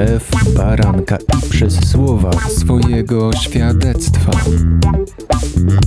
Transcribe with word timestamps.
krew 0.00 0.54
baranka 0.54 1.16
i 1.16 1.50
przez 1.50 1.90
słowa 1.90 2.30
swojego 2.32 3.32
świadectwa. 3.32 4.32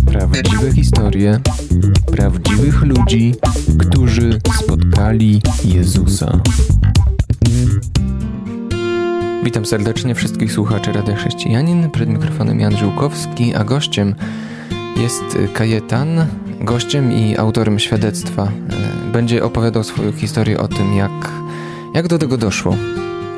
Prawdziwe 0.05 0.71
historie 0.73 1.39
prawdziwych 2.11 2.81
ludzi, 2.81 3.35
którzy 3.77 4.39
spotkali 4.63 5.41
Jezusa. 5.65 6.39
Witam 9.43 9.65
serdecznie 9.65 10.15
wszystkich 10.15 10.51
słuchaczy 10.51 10.91
Radia 10.91 11.15
Chrześcijanin. 11.15 11.89
Przed 11.89 12.09
mikrofonem 12.09 12.59
Jan 12.59 12.77
Żółkowski, 12.77 13.55
a 13.55 13.63
gościem 13.63 14.15
jest 14.97 15.37
Kajetan, 15.53 16.25
gościem 16.61 17.11
i 17.11 17.37
autorem 17.37 17.79
świadectwa. 17.79 18.51
Będzie 19.13 19.43
opowiadał 19.43 19.83
swoją 19.83 20.11
historię 20.11 20.59
o 20.59 20.67
tym, 20.67 20.93
jak, 20.93 21.31
jak 21.93 22.07
do 22.07 22.17
tego 22.17 22.37
doszło 22.37 22.75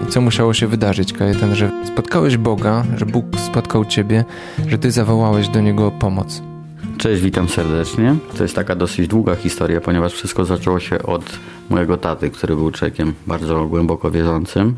co 0.09 0.21
musiało 0.21 0.53
się 0.53 0.67
wydarzyć, 0.67 1.13
Kajetan, 1.13 1.55
że 1.55 1.71
spotkałeś 1.85 2.37
Boga, 2.37 2.83
że 2.97 3.05
Bóg 3.05 3.25
spotkał 3.37 3.85
Ciebie, 3.85 4.25
że 4.67 4.77
Ty 4.77 4.91
zawołałeś 4.91 5.47
do 5.49 5.61
Niego 5.61 5.87
o 5.87 5.91
pomoc. 5.91 6.41
Cześć, 6.97 7.21
witam 7.21 7.49
serdecznie. 7.49 8.15
To 8.37 8.43
jest 8.43 8.55
taka 8.55 8.75
dosyć 8.75 9.07
długa 9.07 9.35
historia, 9.35 9.81
ponieważ 9.81 10.13
wszystko 10.13 10.45
zaczęło 10.45 10.79
się 10.79 11.03
od 11.03 11.39
mojego 11.69 11.97
taty, 11.97 12.29
który 12.29 12.55
był 12.55 12.71
czekiem 12.71 13.13
bardzo 13.27 13.65
głęboko 13.65 14.11
wierzącym. 14.11 14.75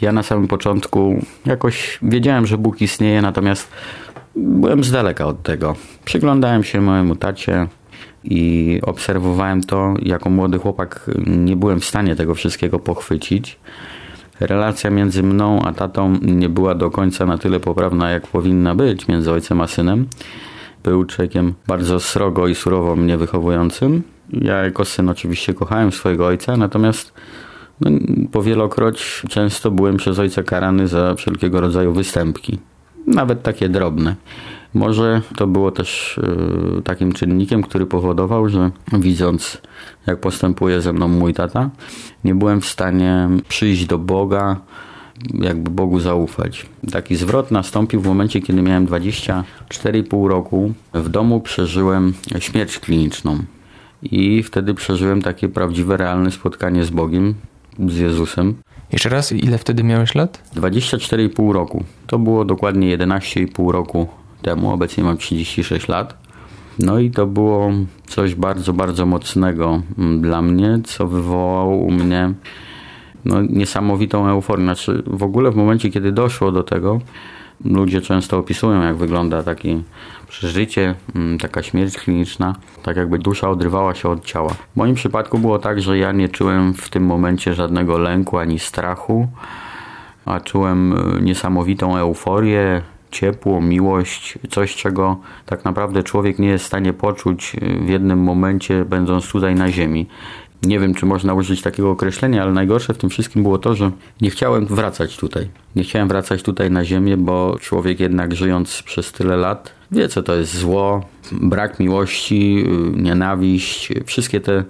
Ja 0.00 0.12
na 0.12 0.22
samym 0.22 0.48
początku 0.48 1.24
jakoś 1.46 1.98
wiedziałem, 2.02 2.46
że 2.46 2.58
Bóg 2.58 2.82
istnieje, 2.82 3.22
natomiast 3.22 3.68
byłem 4.36 4.84
z 4.84 4.90
daleka 4.90 5.26
od 5.26 5.42
tego. 5.42 5.76
Przyglądałem 6.04 6.64
się 6.64 6.80
mojemu 6.80 7.16
tacie 7.16 7.66
i 8.24 8.80
obserwowałem 8.82 9.62
to. 9.62 9.94
Jako 10.02 10.30
młody 10.30 10.58
chłopak 10.58 11.10
nie 11.26 11.56
byłem 11.56 11.80
w 11.80 11.84
stanie 11.84 12.16
tego 12.16 12.34
wszystkiego 12.34 12.78
pochwycić. 12.78 13.58
Relacja 14.40 14.90
między 14.90 15.22
mną 15.22 15.62
a 15.62 15.72
tatą 15.72 16.18
nie 16.22 16.48
była 16.48 16.74
do 16.74 16.90
końca 16.90 17.26
na 17.26 17.38
tyle 17.38 17.60
poprawna, 17.60 18.10
jak 18.10 18.26
powinna 18.26 18.74
być 18.74 19.08
między 19.08 19.32
ojcem 19.32 19.60
a 19.60 19.66
synem. 19.66 20.06
Był 20.82 21.04
człowiekiem 21.04 21.54
bardzo 21.66 22.00
srogo 22.00 22.48
i 22.48 22.54
surowo 22.54 22.96
mnie 22.96 23.16
wychowującym. 23.16 24.02
Ja 24.32 24.56
jako 24.56 24.84
syn 24.84 25.08
oczywiście 25.08 25.54
kochałem 25.54 25.92
swojego 25.92 26.26
ojca, 26.26 26.56
natomiast 26.56 27.12
no, 27.80 27.90
powielokroć 28.32 29.22
często 29.28 29.70
byłem 29.70 29.96
przez 29.96 30.18
ojca 30.18 30.42
karany 30.42 30.88
za 30.88 31.14
wszelkiego 31.14 31.60
rodzaju 31.60 31.92
występki. 31.92 32.58
Nawet 33.14 33.42
takie 33.42 33.68
drobne. 33.68 34.16
Może 34.74 35.22
to 35.36 35.46
było 35.46 35.70
też 35.70 36.18
y, 36.78 36.82
takim 36.82 37.12
czynnikiem, 37.12 37.62
który 37.62 37.86
powodował, 37.86 38.48
że 38.48 38.70
widząc, 38.92 39.62
jak 40.06 40.20
postępuje 40.20 40.80
ze 40.80 40.92
mną 40.92 41.08
mój 41.08 41.34
tata, 41.34 41.70
nie 42.24 42.34
byłem 42.34 42.60
w 42.60 42.66
stanie 42.66 43.28
przyjść 43.48 43.86
do 43.86 43.98
Boga, 43.98 44.56
jakby 45.34 45.70
Bogu 45.70 46.00
zaufać. 46.00 46.66
Taki 46.92 47.16
zwrot 47.16 47.50
nastąpił 47.50 48.00
w 48.00 48.06
momencie, 48.06 48.40
kiedy 48.40 48.62
miałem 48.62 48.86
24,5 48.86 50.28
roku. 50.28 50.72
W 50.94 51.08
domu 51.08 51.40
przeżyłem 51.40 52.12
śmierć 52.38 52.78
kliniczną. 52.78 53.38
I 54.02 54.42
wtedy 54.42 54.74
przeżyłem 54.74 55.22
takie 55.22 55.48
prawdziwe, 55.48 55.96
realne 55.96 56.30
spotkanie 56.30 56.84
z 56.84 56.90
Bogiem, 56.90 57.34
z 57.88 57.98
Jezusem. 57.98 58.54
Jeszcze 58.92 59.08
raz, 59.08 59.32
ile 59.32 59.58
wtedy 59.58 59.84
miałeś 59.84 60.14
lat? 60.14 60.50
24,5 60.56 61.52
roku. 61.52 61.84
To 62.06 62.18
było 62.18 62.44
dokładnie 62.44 62.98
11,5 62.98 63.70
roku 63.70 64.08
temu. 64.42 64.72
Obecnie 64.72 65.04
mam 65.04 65.16
36 65.16 65.88
lat. 65.88 66.16
No 66.78 66.98
i 66.98 67.10
to 67.10 67.26
było 67.26 67.70
coś 68.06 68.34
bardzo, 68.34 68.72
bardzo 68.72 69.06
mocnego 69.06 69.82
dla 70.20 70.42
mnie, 70.42 70.78
co 70.84 71.06
wywołało 71.06 71.76
u 71.76 71.90
mnie 71.90 72.32
no, 73.24 73.42
niesamowitą 73.42 74.28
euforię. 74.28 74.64
Znaczy, 74.64 75.02
w 75.06 75.22
ogóle 75.22 75.50
w 75.50 75.56
momencie, 75.56 75.90
kiedy 75.90 76.12
doszło 76.12 76.52
do 76.52 76.62
tego, 76.62 77.00
ludzie 77.64 78.00
często 78.00 78.38
opisują, 78.38 78.82
jak 78.82 78.96
wygląda 78.96 79.42
takie 79.42 79.82
przeżycie, 80.28 80.94
mm, 81.14 81.38
taka 81.38 81.62
śmierć 81.62 81.98
kliniczna, 81.98 82.54
tak 82.82 82.96
jakby 82.96 83.18
dusza 83.18 83.50
odrywała 83.50 83.94
się 83.94 84.08
od 84.08 84.24
ciała. 84.24 84.50
W 84.50 84.76
moim 84.76 84.94
przypadku 84.94 85.38
było 85.38 85.58
tak, 85.58 85.80
że 85.80 85.98
ja 85.98 86.12
nie 86.12 86.28
czułem 86.28 86.74
w 86.74 86.88
tym 86.88 87.04
momencie 87.04 87.54
żadnego 87.54 87.98
lęku 87.98 88.38
ani 88.38 88.58
strachu, 88.58 89.28
a 90.24 90.40
czułem 90.40 90.92
e, 90.92 91.20
niesamowitą 91.20 91.96
euforię, 91.96 92.82
ciepło, 93.10 93.60
miłość, 93.60 94.38
coś 94.50 94.76
czego 94.76 95.16
tak 95.46 95.64
naprawdę 95.64 96.02
człowiek 96.02 96.38
nie 96.38 96.48
jest 96.48 96.64
w 96.64 96.66
stanie 96.66 96.92
poczuć 96.92 97.56
e, 97.56 97.84
w 97.84 97.88
jednym 97.88 98.18
momencie, 98.22 98.84
będąc 98.84 99.32
tutaj 99.32 99.54
na 99.54 99.72
ziemi. 99.72 100.06
Nie 100.62 100.80
wiem, 100.80 100.94
czy 100.94 101.06
można 101.06 101.34
użyć 101.34 101.62
takiego 101.62 101.90
określenia, 101.90 102.42
ale 102.42 102.52
najgorsze 102.52 102.94
w 102.94 102.98
tym 102.98 103.10
wszystkim 103.10 103.42
było 103.42 103.58
to, 103.58 103.74
że 103.74 103.90
nie 104.20 104.30
chciałem 104.30 104.66
wracać 104.66 105.16
tutaj. 105.16 105.48
Nie 105.76 105.84
chciałem 105.84 106.08
wracać 106.08 106.42
tutaj 106.42 106.70
na 106.70 106.84
ziemię, 106.84 107.16
bo 107.16 107.56
człowiek 107.60 108.00
jednak 108.00 108.34
żyjąc 108.34 108.82
przez 108.82 109.12
tyle 109.12 109.36
lat 109.36 109.80
wie, 109.92 110.08
co 110.08 110.22
to 110.22 110.34
jest 110.34 110.56
zło, 110.56 111.04
brak 111.32 111.80
miłości, 111.80 112.64
y, 112.66 113.02
nienawiść, 113.02 113.88
wszystkie 114.06 114.40
te 114.40 114.64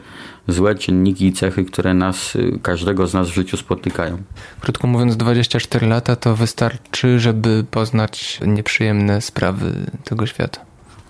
złe 0.48 0.74
czynniki 0.74 1.26
i 1.26 1.32
cechy, 1.32 1.64
które 1.64 1.94
nas, 1.94 2.36
y, 2.36 2.58
każdego 2.62 3.06
z 3.06 3.14
nas 3.14 3.28
w 3.28 3.34
życiu 3.34 3.56
spotykają. 3.56 4.18
Krótko 4.60 4.86
mówiąc, 4.86 5.16
24 5.16 5.86
lata 5.86 6.16
to 6.16 6.36
wystarczy, 6.36 7.18
żeby 7.18 7.64
poznać 7.70 8.40
nieprzyjemne 8.46 9.20
sprawy 9.20 9.72
tego 10.04 10.26
świata. 10.26 10.60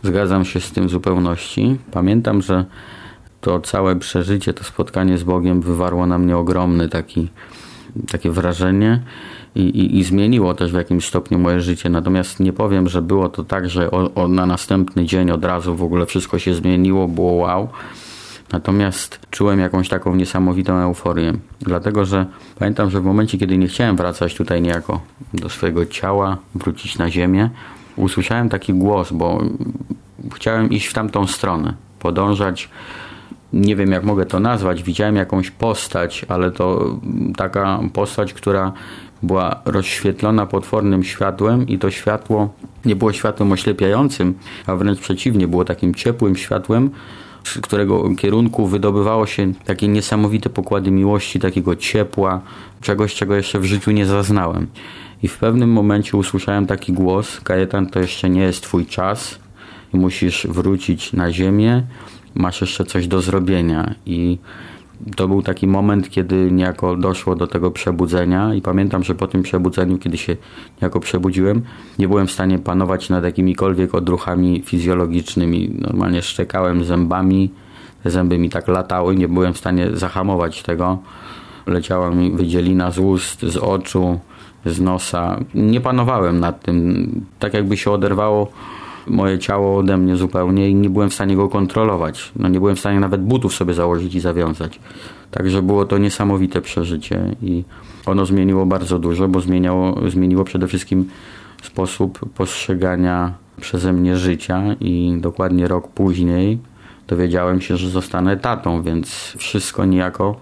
Zgadzam 0.03 0.45
się 0.45 0.61
z 0.61 0.71
tym 0.71 0.87
w 0.87 0.91
zupełności. 0.91 1.79
Pamiętam, 1.93 2.43
że 2.43 2.65
to 3.41 3.61
całe 3.61 3.97
przeżycie, 3.97 4.55
to 4.55 4.65
spotkanie 4.65 5.19
z 5.19 5.23
Bogiem 5.23 5.61
wywarło 5.61 6.07
na 6.07 6.19
mnie 6.19 6.37
ogromny 6.37 6.89
taki, 6.89 7.29
takie 8.11 8.31
wrażenie 8.31 9.03
i, 9.55 9.61
i, 9.61 9.99
i, 9.99 10.05
zmieniło 10.05 10.55
też 10.55 10.73
w 10.73 10.75
jakimś 10.75 11.07
stopniu 11.07 11.39
moje 11.39 11.61
życie. 11.61 11.89
Natomiast 11.89 12.41
nie 12.41 12.53
powiem, 12.53 12.89
że 12.89 13.03
było 13.03 13.29
to 13.29 13.45
tak, 13.45 13.71
że 13.71 13.91
o, 13.91 14.15
o, 14.15 14.29
na 14.29 14.47
następny 14.47 15.05
dzień 15.05 15.31
od 15.31 15.45
razu 15.45 15.77
w 15.77 15.83
ogóle 15.83 16.07
wszystko 16.07 16.39
się 16.39 16.55
zmieniło, 16.55 17.09
było 17.09 17.33
wow. 17.33 17.69
Natomiast 18.53 19.21
czułem 19.31 19.61
jakąś 19.61 19.89
taką 19.89 20.15
niesamowitą 20.15 20.77
euforię. 20.77 21.33
Dlatego, 21.61 22.05
że 22.05 22.27
pamiętam, 22.59 22.91
że 22.91 23.01
w 23.01 23.05
momencie, 23.05 23.39
kiedy 23.39 23.59
nie 23.59 23.69
chciałem 23.69 23.97
wracać 23.97 24.35
tutaj 24.35 24.63
niejako 24.63 25.01
do 25.35 25.49
swojego 25.49 25.87
ciała, 25.87 26.37
wrócić 26.55 26.99
na 26.99 27.11
ziemię, 27.11 27.51
usłyszałem 27.97 28.49
taki 28.49 28.75
głos, 28.75 29.13
bo 29.13 29.43
chciałem 30.35 30.71
iść 30.71 30.87
w 30.87 30.93
tamtą 30.93 31.27
stronę, 31.27 31.75
podążać 31.99 32.69
nie 33.53 33.77
wiem 33.77 33.93
jak 33.93 34.05
mogę 34.05 34.27
to 34.27 34.41
nazwać, 34.41 34.83
widziałem 34.83 35.17
jakąś 35.17 35.51
postać, 35.51 36.27
ale 36.29 36.51
to 36.51 36.97
taka 37.37 37.81
postać, 37.93 38.35
która 38.35 38.73
była 39.23 39.61
rozświetlona 39.65 40.47
potwornym 40.47 41.05
światłem 41.05 41.69
i 41.69 41.79
to 41.79 41.91
światło 41.91 42.55
nie 42.85 42.97
było 42.97 43.13
światłem 43.13 43.53
oślepiającym, 43.53 44.35
a 44.67 44.77
wręcz 44.77 45.01
przeciwnie, 45.01 45.49
było 45.49 45.65
takim 45.65 45.95
ciepłym 45.95 46.37
światłem, 46.37 46.91
z 47.45 47.59
którego 47.59 48.15
kierunku 48.15 48.67
wydobywało 48.67 49.27
się 49.27 49.53
takie 49.65 49.89
niesamowite 49.89 50.51
pokłady 50.51 50.91
miłości, 50.91 51.41
takiego 51.41 51.77
ciepła, 51.77 52.41
czegoś, 52.81 53.15
czego 53.15 53.37
jeszcze 53.37 53.61
w 53.61 53.65
życiu 53.65 53.91
nie 53.91 54.07
zaznałem. 54.07 54.67
I 55.23 55.29
w 55.29 55.39
pewnym 55.39 55.73
momencie 55.73 56.17
usłyszałem 56.17 56.67
taki 56.67 56.93
głos: 56.93 57.41
Kajetan, 57.41 57.87
to 57.87 58.01
jeszcze 58.01 58.31
nie 58.31 58.43
jest 58.43 58.63
twój 58.63 58.87
czas 58.87 59.39
musisz 59.93 60.47
wrócić 60.47 61.13
na 61.13 61.33
ziemię 61.33 61.83
masz 62.35 62.61
jeszcze 62.61 62.85
coś 62.85 63.07
do 63.07 63.21
zrobienia 63.21 63.95
i 64.07 64.39
to 65.17 65.29
był 65.29 65.43
taki 65.43 65.67
moment, 65.67 66.11
kiedy 66.11 66.51
niejako 66.53 66.97
doszło 66.97 67.37
do 67.37 67.47
tego 67.47 67.71
przebudzenia 67.71 68.55
i 68.55 68.63
pamiętam, 68.63 69.05
że 69.05 69.15
po 69.15 69.27
tym 69.27 69.43
przebudzeniu, 69.43 69.99
kiedy 69.99 70.19
się 70.19 70.37
niejako 70.83 71.01
przebudziłem, 71.01 71.63
nie 71.99 72.09
byłem 72.09 72.27
w 72.27 72.33
stanie 72.33 72.59
panować 72.59 73.11
nad 73.11 73.25
jakimikolwiek 73.25 73.95
odruchami 73.95 74.63
fizjologicznymi. 74.65 75.71
Normalnie 75.79 76.23
szczekałem 76.23 76.85
zębami, 76.85 77.51
te 78.03 78.11
zęby 78.11 78.39
mi 78.39 78.51
tak 78.51 78.69
latały, 78.69 79.17
nie 79.17 79.29
byłem 79.29 79.55
w 79.55 79.59
stanie 79.59 79.91
zahamować 79.97 80.63
tego. 80.63 80.99
Leciała 81.67 82.11
mi 82.11 82.31
wydzielina 82.31 82.91
z 82.91 82.99
ust, 82.99 83.43
z 83.43 83.57
oczu, 83.57 84.21
z 84.67 84.81
nosa. 84.81 85.39
Nie 85.55 85.81
panowałem 85.81 86.41
nad 86.41 86.63
tym. 86.63 87.11
Tak 87.39 87.55
jakby 87.55 87.77
się 87.77 87.91
oderwało 87.91 88.53
moje 89.07 89.39
ciało 89.39 89.79
ode 89.79 89.97
mnie 89.97 90.17
zupełnie 90.17 90.71
i 90.71 90.75
nie 90.75 90.91
byłem 90.91 91.11
w 91.11 91.15
stanie 91.15 91.37
go 91.37 91.49
kontrolować. 91.49 92.33
No 92.37 92.49
nie 92.49 92.61
byłem 92.61 92.77
w 92.77 92.81
stanie 92.81 93.01
nawet 93.01 93.23
butów 93.23 93.55
sobie 93.55 93.75
założyć 93.75 94.15
i 94.15 94.21
zawiązać. 94.21 94.81
Także 95.31 95.63
było 95.63 95.85
to 95.85 95.99
niesamowite 95.99 96.61
przeżycie 96.61 97.37
i 97.43 97.65
ono 98.07 98.27
zmieniło 98.27 98.67
bardzo 98.67 98.99
dużo, 98.99 99.29
bo 99.29 99.41
zmieniało, 99.41 100.11
zmieniło 100.11 100.45
przede 100.45 100.69
wszystkim 100.69 101.09
sposób 101.63 102.19
postrzegania 102.35 103.33
przeze 103.61 103.93
mnie 103.93 104.17
życia 104.17 104.63
i 104.81 105.17
dokładnie 105.21 105.69
rok 105.69 105.89
później 105.89 106.59
dowiedziałem 107.09 107.61
się, 107.61 107.77
że 107.77 107.89
zostanę 107.89 108.37
tatą, 108.37 108.83
więc 108.83 109.35
wszystko 109.39 109.85
niejako 109.85 110.37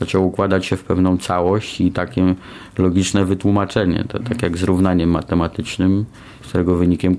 zaczęło 0.00 0.26
układać 0.26 0.66
się 0.66 0.76
w 0.76 0.84
pewną 0.84 1.18
całość 1.18 1.80
i 1.80 1.92
takie 1.92 2.34
logiczne 2.78 3.24
wytłumaczenie. 3.24 4.04
To 4.08 4.18
tak 4.18 4.42
jak 4.42 4.58
z 4.58 4.62
równaniem 4.62 5.10
matematycznym, 5.10 6.04
którego 6.40 6.76
wynikiem 6.76 7.16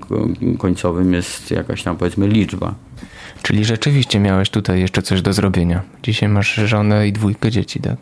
końcowym 0.58 1.14
jest 1.14 1.50
jakaś 1.50 1.82
tam 1.82 1.96
powiedzmy 1.96 2.28
liczba. 2.28 2.74
Czyli 3.42 3.64
rzeczywiście 3.64 4.20
miałeś 4.20 4.50
tutaj 4.50 4.80
jeszcze 4.80 5.02
coś 5.02 5.22
do 5.22 5.32
zrobienia. 5.32 5.82
Dzisiaj 6.02 6.28
masz 6.28 6.54
żonę 6.54 7.08
i 7.08 7.12
dwójkę 7.12 7.50
dzieci, 7.50 7.80
tak? 7.80 7.96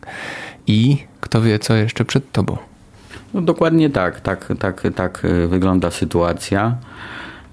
I 0.66 0.98
kto 1.20 1.42
wie, 1.42 1.58
co 1.58 1.75
jeszcze 1.75 2.04
przed 2.04 2.32
tobą. 2.32 2.56
No 3.34 3.40
dokładnie 3.40 3.90
tak, 3.90 4.20
tak, 4.20 4.52
tak, 4.58 4.82
tak 4.94 5.25
y, 5.25 5.48
wygląda 5.48 5.90
sytuacja. 5.90 6.76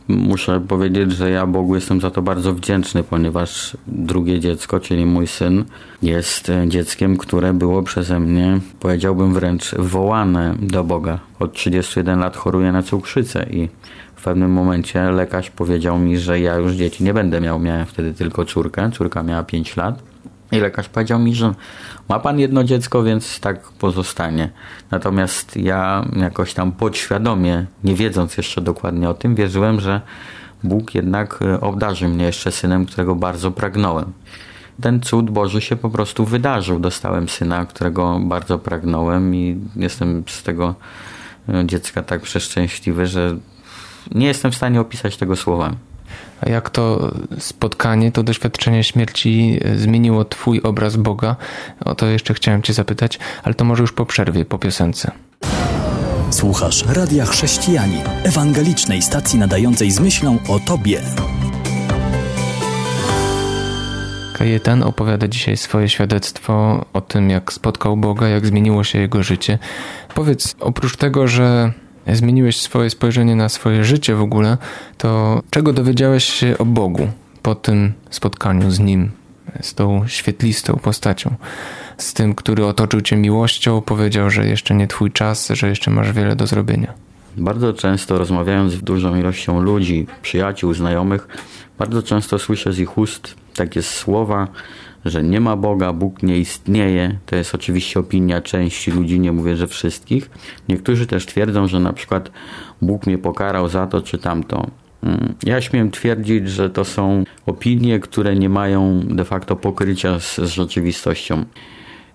Muszę 0.08 0.62
powiedzieć, 0.68 1.12
że 1.12 1.30
ja 1.30 1.46
Bogu 1.46 1.76
jestem 1.76 2.02
za 2.02 2.12
to 2.12 2.22
bardzo 2.22 2.54
wdzięczny, 2.54 3.04
ponieważ 3.04 3.78
drugie 3.88 4.40
dziecko, 4.40 4.80
czyli 4.80 5.06
mój 5.06 5.28
syn, 5.28 5.64
jest 6.02 6.52
dzieckiem, 6.68 7.18
które 7.18 7.54
było 7.54 7.84
przeze 7.84 8.20
mnie, 8.20 8.60
powiedziałbym 8.80 9.34
wręcz, 9.34 9.76
wołane 9.76 10.56
do 10.60 10.84
Boga. 10.84 11.20
Od 11.40 11.54
31 11.54 12.20
lat 12.20 12.38
choruję 12.38 12.72
na 12.72 12.84
cukrzycę 12.84 13.46
i 13.52 13.70
w 14.16 14.24
pewnym 14.24 14.52
momencie 14.52 15.12
lekarz 15.12 15.50
powiedział 15.50 16.00
mi, 16.00 16.18
że 16.18 16.40
ja 16.40 16.56
już 16.56 16.72
dzieci 16.72 17.04
nie 17.04 17.14
będę 17.14 17.42
miał. 17.42 17.60
Miałem 17.60 17.86
wtedy 17.86 18.14
tylko 18.14 18.46
córkę, 18.46 18.92
córka 18.94 19.24
miała 19.24 19.44
5 19.44 19.78
lat. 19.78 20.15
I 20.56 20.60
lekarz 20.60 20.90
powiedział 20.90 21.20
mi, 21.20 21.36
że 21.36 21.54
ma 22.10 22.20
pan 22.20 22.40
jedno 22.40 22.64
dziecko, 22.64 23.04
więc 23.04 23.40
tak 23.40 23.60
pozostanie. 23.62 24.50
Natomiast 24.92 25.58
ja 25.58 26.06
jakoś 26.16 26.54
tam 26.54 26.72
podświadomie, 26.72 27.66
nie 27.84 27.96
wiedząc 27.96 28.38
jeszcze 28.38 28.62
dokładnie 28.62 29.10
o 29.10 29.14
tym, 29.14 29.36
wierzyłem, 29.36 29.80
że 29.80 30.02
Bóg 30.64 30.96
jednak 30.96 31.40
e, 31.42 31.62
obdarzy 31.62 32.08
mnie 32.08 32.26
jeszcze 32.26 32.52
synem, 32.52 32.86
którego 32.86 33.16
bardzo 33.16 33.52
pragnąłem. 33.52 34.14
Ten 34.82 35.02
cud 35.02 35.30
Boży 35.30 35.62
się 35.62 35.76
po 35.76 35.90
prostu 35.90 36.26
wydarzył. 36.26 36.80
Dostałem 36.80 37.30
syna, 37.30 37.66
którego 37.66 38.20
bardzo 38.20 38.60
pragnąłem 38.60 39.36
i 39.36 39.58
jestem 39.76 40.24
z 40.28 40.44
tego 40.44 40.76
e, 41.50 41.66
dziecka 41.66 42.04
tak 42.04 42.22
przeszczęśliwy, 42.22 43.08
że 43.08 43.38
nie 44.12 44.28
jestem 44.28 44.52
w 44.52 44.56
stanie 44.56 44.82
opisać 44.82 45.18
tego 45.18 45.36
słowami. 45.36 45.76
A 46.42 46.50
jak 46.50 46.70
to 46.70 47.12
spotkanie, 47.40 48.12
to 48.12 48.24
doświadczenie 48.24 48.84
śmierci 48.84 49.60
e, 49.62 49.78
zmieniło 49.78 50.26
Twój 50.26 50.62
obraz 50.62 50.96
Boga? 50.96 51.36
O 51.86 51.96
to 51.96 52.06
jeszcze 52.06 52.34
chciałem 52.34 52.62
Cię 52.62 52.74
zapytać, 52.74 53.20
ale 53.44 53.54
to 53.54 53.66
może 53.66 53.84
już 53.84 53.94
po 53.94 54.06
przerwie, 54.06 54.46
po 54.46 54.60
piosence. 54.60 55.12
Słuchasz 56.32 56.86
Radia 56.88 57.26
Chrześcijani, 57.26 57.98
ewangelicznej 58.24 59.02
stacji 59.02 59.40
nadającej 59.40 59.92
z 59.92 60.00
myślą 60.00 60.38
o 60.48 60.60
Tobie. 60.60 61.02
Kajetan 64.34 64.84
opowiada 64.84 65.28
dzisiaj 65.28 65.58
swoje 65.58 65.90
świadectwo 65.90 66.86
o 66.94 67.02
tym, 67.02 67.30
jak 67.30 67.54
spotkał 67.54 67.98
Boga, 67.98 68.28
jak 68.28 68.48
zmieniło 68.48 68.84
się 68.84 69.00
jego 69.00 69.24
życie. 69.24 69.60
Powiedz, 70.16 70.56
oprócz 70.60 70.98
tego, 70.98 71.28
że 71.28 71.74
zmieniłeś 72.14 72.62
swoje 72.62 72.90
spojrzenie 72.90 73.36
na 73.36 73.50
swoje 73.50 73.84
życie 73.84 74.16
w 74.16 74.22
ogóle, 74.22 74.58
to 74.98 75.42
czego 75.50 75.74
dowiedziałeś 75.74 76.24
się 76.24 76.58
o 76.58 76.66
Bogu 76.66 77.08
po 77.42 77.56
tym 77.56 77.94
spotkaniu 78.10 78.72
z 78.72 78.80
Nim, 78.80 79.12
z 79.62 79.74
tą 79.74 80.08
świetlistą 80.08 80.76
postacią? 80.76 81.36
Z 81.98 82.14
tym, 82.14 82.36
który 82.36 82.66
otoczył 82.66 83.02
cię 83.02 83.16
miłością, 83.16 83.82
powiedział, 83.82 84.30
że 84.30 84.48
jeszcze 84.48 84.76
nie 84.76 84.88
twój 84.88 85.12
czas, 85.12 85.50
że 85.50 85.70
jeszcze 85.70 85.92
masz 85.92 86.12
wiele 86.12 86.36
do 86.36 86.48
zrobienia. 86.48 86.94
Bardzo 87.38 87.74
często 87.74 88.18
rozmawiając 88.18 88.74
z 88.74 88.82
dużą 88.82 89.16
ilością 89.16 89.62
ludzi, 89.62 90.08
przyjaciół, 90.22 90.74
znajomych, 90.74 91.28
bardzo 91.78 92.04
często 92.04 92.40
słyszę 92.40 92.74
z 92.74 92.80
ich 92.80 92.98
ust 92.98 93.36
takie 93.56 93.82
słowa, 93.82 94.48
że 95.06 95.24
nie 95.24 95.42
ma 95.42 95.56
Boga, 95.56 95.94
Bóg 95.94 96.24
nie 96.24 96.38
istnieje. 96.38 97.18
To 97.26 97.36
jest 97.36 97.56
oczywiście 97.56 98.00
opinia 98.00 98.42
części 98.42 98.92
ludzi, 98.92 99.20
nie 99.20 99.32
mówię, 99.32 99.56
że 99.56 99.68
wszystkich. 99.68 100.30
Niektórzy 100.70 101.08
też 101.08 101.26
twierdzą, 101.26 101.68
że 101.68 101.80
na 101.80 101.94
przykład 101.94 102.32
Bóg 102.82 103.08
mnie 103.08 103.18
pokarał 103.18 103.70
za 103.70 103.88
to 103.88 104.02
czy 104.02 104.18
tamto. 104.18 104.68
Mm, 105.04 105.34
ja 105.44 105.62
śmiem 105.62 105.92
twierdzić, 105.92 106.50
że 106.50 106.70
to 106.70 106.86
są 106.86 107.24
opinie, 107.46 108.00
które 108.00 108.36
nie 108.36 108.50
mają 108.50 109.02
de 109.04 109.26
facto 109.26 109.56
pokrycia 109.56 110.20
z, 110.20 110.36
z 110.36 110.50
rzeczywistością. 110.50 111.46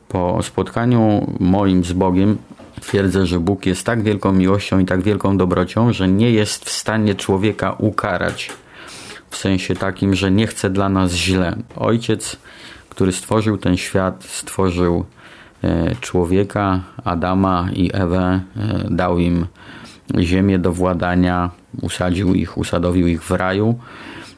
Po 0.08 0.42
spotkaniu 0.42 1.26
moim 1.40 1.84
z 1.84 1.92
Bogiem 1.92 2.38
twierdzę, 2.80 3.26
że 3.26 3.40
Bóg 3.40 3.66
jest 3.66 3.86
tak 3.86 4.02
wielką 4.02 4.32
miłością 4.32 4.78
i 4.78 4.84
tak 4.84 5.02
wielką 5.02 5.36
dobrocią, 5.36 5.92
że 5.92 6.08
nie 6.08 6.30
jest 6.30 6.64
w 6.64 6.70
stanie 6.70 7.14
człowieka 7.14 7.72
ukarać 7.72 8.50
w 9.30 9.36
sensie 9.36 9.74
takim, 9.74 10.14
że 10.14 10.30
nie 10.30 10.46
chce 10.46 10.70
dla 10.70 10.88
nas 10.88 11.12
źle. 11.12 11.56
Ojciec 11.76 12.36
który 12.90 13.12
stworzył 13.12 13.56
ten 13.56 13.76
świat, 13.76 14.24
stworzył 14.24 15.04
e, 15.64 15.94
człowieka, 16.00 16.80
Adama 17.04 17.68
i 17.74 17.90
Ewę, 17.92 18.40
e, 18.56 18.86
dał 18.90 19.18
im 19.18 19.46
ziemię 20.18 20.58
do 20.58 20.72
władania, 20.72 21.50
usadził 21.82 22.34
ich, 22.34 22.58
usadowił 22.58 23.06
ich 23.06 23.22
w 23.22 23.30
raju. 23.30 23.78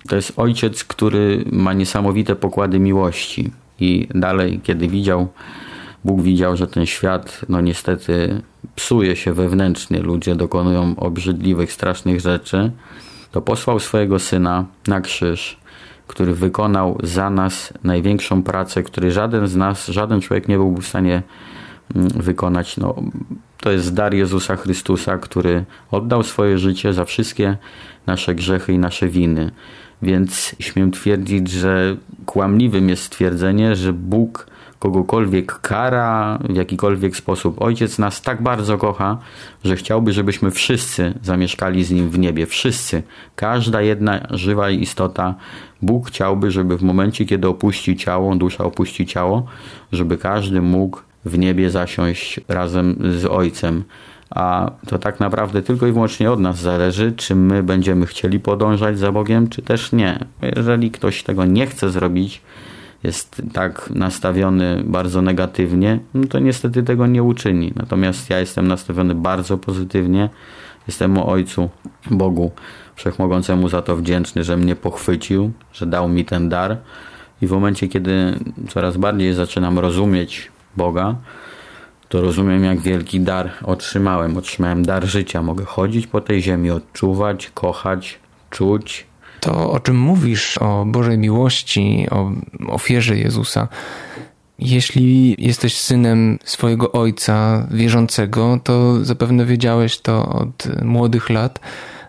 To 0.08 0.16
jest 0.16 0.32
ojciec, 0.36 0.84
który 0.84 1.44
ma 1.52 1.72
niesamowite 1.72 2.36
pokłady 2.36 2.78
miłości. 2.78 3.50
I 3.80 4.08
dalej, 4.14 4.60
kiedy 4.62 4.88
widział, 4.88 5.28
Bóg 6.04 6.22
widział, 6.22 6.56
że 6.56 6.66
ten 6.66 6.86
świat, 6.86 7.40
no 7.48 7.60
niestety, 7.60 8.42
psuje 8.74 9.16
się 9.16 9.32
wewnętrznie, 9.32 10.00
ludzie 10.00 10.34
dokonują 10.34 10.94
obrzydliwych, 10.96 11.72
strasznych 11.72 12.20
rzeczy, 12.20 12.70
to 13.30 13.42
posłał 13.42 13.80
swojego 13.80 14.18
syna 14.18 14.64
na 14.86 15.00
krzyż 15.00 15.61
który 16.12 16.34
wykonał 16.34 16.98
za 17.02 17.30
nas 17.30 17.72
największą 17.84 18.42
pracę, 18.42 18.82
który 18.82 19.10
żaden 19.10 19.46
z 19.46 19.56
nas, 19.56 19.86
żaden 19.88 20.20
człowiek 20.20 20.48
nie 20.48 20.56
byłby 20.56 20.82
w 20.82 20.86
stanie 20.86 21.22
mm, 21.94 22.08
wykonać. 22.08 22.76
No, 22.76 22.94
to 23.60 23.70
jest 23.70 23.94
dar 23.94 24.14
Jezusa 24.14 24.56
Chrystusa, 24.56 25.18
który 25.18 25.64
oddał 25.90 26.22
swoje 26.22 26.58
życie 26.58 26.92
za 26.92 27.04
wszystkie 27.04 27.56
nasze 28.06 28.34
grzechy 28.34 28.72
i 28.72 28.78
nasze 28.78 29.08
winy. 29.08 29.50
Więc 30.02 30.56
śmiem 30.58 30.90
twierdzić, 30.90 31.50
że 31.50 31.96
kłamliwym 32.26 32.88
jest 32.88 33.02
stwierdzenie, 33.02 33.76
że 33.76 33.92
Bóg 33.92 34.46
kogokolwiek 34.82 35.60
kara 35.60 36.38
w 36.50 36.54
jakikolwiek 36.54 37.16
sposób. 37.16 37.62
Ojciec 37.62 37.98
nas 37.98 38.22
tak 38.22 38.42
bardzo 38.42 38.78
kocha, 38.78 39.18
że 39.64 39.76
chciałby, 39.76 40.12
żebyśmy 40.12 40.50
wszyscy 40.50 41.14
zamieszkali 41.22 41.84
z 41.84 41.90
Nim 41.90 42.10
w 42.10 42.18
niebie. 42.18 42.46
Wszyscy. 42.46 43.02
Każda 43.36 43.82
jedna 43.82 44.26
żywa 44.30 44.70
istota. 44.70 45.34
Bóg 45.82 46.08
chciałby, 46.08 46.50
żeby 46.50 46.78
w 46.78 46.82
momencie, 46.82 47.24
kiedy 47.24 47.48
opuści 47.48 47.96
ciało, 47.96 48.36
dusza 48.36 48.64
opuści 48.64 49.06
ciało, 49.06 49.46
żeby 49.92 50.18
każdy 50.18 50.62
mógł 50.62 50.98
w 51.24 51.38
niebie 51.38 51.70
zasiąść 51.70 52.40
razem 52.48 52.96
z 53.18 53.24
Ojcem. 53.24 53.84
A 54.30 54.70
to 54.86 54.98
tak 54.98 55.20
naprawdę 55.20 55.62
tylko 55.62 55.86
i 55.86 55.92
wyłącznie 55.92 56.30
od 56.30 56.40
nas 56.40 56.58
zależy, 56.58 57.12
czy 57.12 57.34
my 57.34 57.62
będziemy 57.62 58.06
chcieli 58.06 58.40
podążać 58.40 58.98
za 58.98 59.12
Bogiem, 59.12 59.48
czy 59.48 59.62
też 59.62 59.92
nie. 59.92 60.18
Jeżeli 60.56 60.90
ktoś 60.90 61.22
tego 61.22 61.44
nie 61.44 61.66
chce 61.66 61.90
zrobić, 61.90 62.42
jest 63.04 63.42
tak 63.52 63.90
nastawiony 63.90 64.82
bardzo 64.84 65.22
negatywnie, 65.22 65.98
no 66.14 66.26
to 66.26 66.38
niestety 66.38 66.82
tego 66.82 67.06
nie 67.06 67.22
uczyni. 67.22 67.72
Natomiast 67.76 68.30
ja 68.30 68.40
jestem 68.40 68.68
nastawiony 68.68 69.14
bardzo 69.14 69.58
pozytywnie. 69.58 70.28
Jestem 70.86 71.18
o 71.18 71.26
Ojcu 71.26 71.70
Bogu 72.10 72.50
Wszechmogącemu 72.96 73.68
za 73.68 73.82
to 73.82 73.96
wdzięczny, 73.96 74.44
że 74.44 74.56
mnie 74.56 74.76
pochwycił, 74.76 75.52
że 75.72 75.86
dał 75.86 76.08
mi 76.08 76.24
ten 76.24 76.48
dar. 76.48 76.76
I 77.42 77.46
w 77.46 77.50
momencie, 77.50 77.88
kiedy 77.88 78.38
coraz 78.68 78.96
bardziej 78.96 79.34
zaczynam 79.34 79.78
rozumieć 79.78 80.50
Boga, 80.76 81.14
to 82.08 82.20
rozumiem, 82.20 82.64
jak 82.64 82.80
wielki 82.80 83.20
dar 83.20 83.50
otrzymałem. 83.62 84.36
Otrzymałem 84.36 84.82
dar 84.82 85.04
życia. 85.04 85.42
Mogę 85.42 85.64
chodzić 85.64 86.06
po 86.06 86.20
tej 86.20 86.42
ziemi, 86.42 86.70
odczuwać, 86.70 87.50
kochać, 87.54 88.18
czuć, 88.50 89.06
to, 89.42 89.70
o 89.72 89.80
czym 89.80 89.98
mówisz, 89.98 90.58
o 90.58 90.84
Bożej 90.86 91.18
miłości, 91.18 92.06
o 92.10 92.32
ofierze 92.68 93.16
Jezusa, 93.16 93.68
jeśli 94.58 95.36
jesteś 95.38 95.76
synem 95.76 96.38
swojego 96.44 96.92
ojca 96.92 97.66
wierzącego, 97.70 98.60
to 98.64 99.04
zapewne 99.04 99.44
wiedziałeś 99.44 99.98
to 99.98 100.28
od 100.28 100.82
młodych 100.82 101.30
lat. 101.30 101.60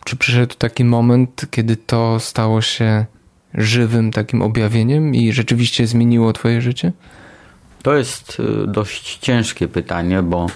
Czy 0.05 0.15
przyszedł 0.15 0.55
taki 0.57 0.83
moment, 0.85 1.45
kiedy 1.51 1.75
to 1.75 2.19
stało 2.19 2.61
się 2.61 3.05
żywym 3.53 4.11
takim 4.11 4.41
objawieniem 4.41 5.15
i 5.15 5.33
rzeczywiście 5.33 5.87
zmieniło 5.87 6.33
Twoje 6.33 6.61
życie? 6.61 6.91
To 7.83 7.95
jest 7.95 8.39
y, 8.39 8.67
dość 8.67 9.17
ciężkie 9.17 9.67
pytanie, 9.67 10.23
bo 10.23 10.47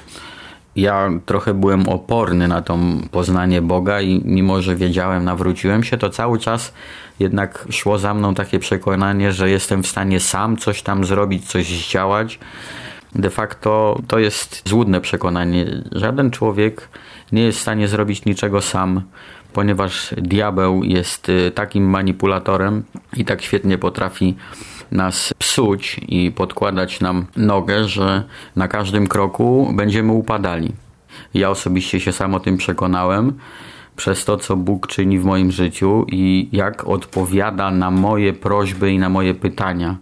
ja 0.77 1.09
trochę 1.25 1.53
byłem 1.53 1.89
oporny 1.89 2.47
na 2.47 2.61
to 2.61 2.77
poznanie 3.11 3.61
Boga 3.61 4.01
i 4.01 4.21
mimo, 4.25 4.61
że 4.61 4.75
wiedziałem, 4.75 5.23
nawróciłem 5.23 5.83
się, 5.83 5.97
to 5.97 6.09
cały 6.09 6.39
czas 6.39 6.73
jednak 7.19 7.67
szło 7.69 7.97
za 7.97 8.13
mną 8.13 8.35
takie 8.35 8.59
przekonanie, 8.59 9.31
że 9.31 9.49
jestem 9.49 9.83
w 9.83 9.87
stanie 9.87 10.19
sam 10.19 10.57
coś 10.57 10.81
tam 10.81 11.05
zrobić, 11.05 11.45
coś 11.45 11.67
zdziałać. 11.67 12.39
De 13.15 13.29
facto 13.29 13.99
to 14.07 14.19
jest 14.19 14.69
złudne 14.69 15.01
przekonanie. 15.01 15.83
Żaden 15.91 16.31
człowiek 16.31 16.89
nie 17.31 17.43
jest 17.43 17.57
w 17.57 17.61
stanie 17.61 17.87
zrobić 17.87 18.25
niczego 18.25 18.61
sam, 18.61 19.01
ponieważ 19.53 20.13
diabeł 20.17 20.83
jest 20.83 21.29
y, 21.29 21.51
takim 21.51 21.89
manipulatorem 21.89 22.83
i 23.13 23.25
tak 23.25 23.41
świetnie 23.41 23.77
potrafi 23.77 24.35
nas 24.91 25.33
psuć 25.39 26.01
i 26.07 26.31
podkładać 26.31 27.01
nam 27.01 27.25
nogę, 27.35 27.87
że 27.87 28.23
na 28.55 28.67
każdym 28.67 29.07
kroku 29.07 29.73
będziemy 29.75 30.11
upadali. 30.11 30.71
Ja 31.33 31.49
osobiście 31.49 31.99
się 31.99 32.11
sam 32.11 32.35
o 32.35 32.39
tym 32.39 32.57
przekonałem 32.57 33.33
przez 33.95 34.25
to, 34.25 34.37
co 34.37 34.55
Bóg 34.55 34.87
czyni 34.87 35.19
w 35.19 35.25
moim 35.25 35.51
życiu 35.51 36.05
i 36.11 36.49
jak 36.51 36.87
odpowiada 36.87 37.71
na 37.71 37.91
moje 37.91 38.33
prośby 38.33 38.91
i 38.91 38.99
na 38.99 39.09
moje 39.09 39.33
pytania, 39.33 39.97